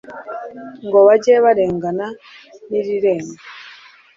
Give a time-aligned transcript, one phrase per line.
[0.85, 2.07] Ngo bajye barengana
[2.69, 3.39] nirirenga